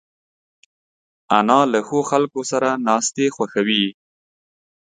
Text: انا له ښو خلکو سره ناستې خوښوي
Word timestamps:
انا 1.37 1.59
له 1.71 1.79
ښو 1.87 1.99
خلکو 2.11 2.39
سره 2.51 2.69
ناستې 2.87 3.25
خوښوي 3.35 3.85